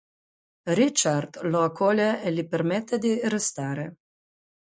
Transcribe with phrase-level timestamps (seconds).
[0.71, 3.97] Richard lo accoglie e gli permette di restare.